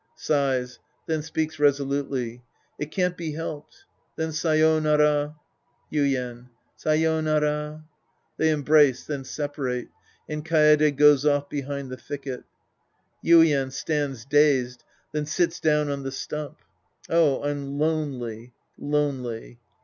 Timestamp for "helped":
3.33-3.85